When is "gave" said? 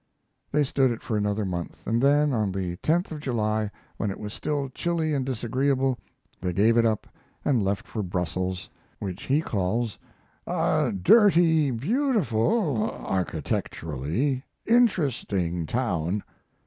6.53-6.75